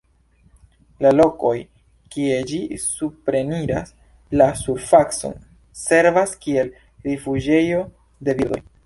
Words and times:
La 1.05 1.09
lokoj, 1.17 1.51
kie 2.15 2.39
ĝi 2.51 2.61
supreniras 2.85 3.93
la 4.41 4.47
surfacon, 4.63 5.37
servas 5.83 6.35
kiel 6.47 6.73
rifuĝejo 7.11 7.85
de 8.27 8.37
birdoj. 8.43 8.61